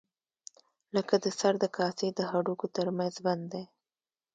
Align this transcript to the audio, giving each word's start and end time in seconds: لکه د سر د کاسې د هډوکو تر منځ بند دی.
لکه 0.95 1.15
د 1.23 1.25
سر 1.39 1.53
د 1.63 1.65
کاسې 1.77 2.07
د 2.13 2.19
هډوکو 2.31 2.67
تر 2.77 2.87
منځ 2.97 3.15
بند 3.25 3.43
دی. 3.53 3.63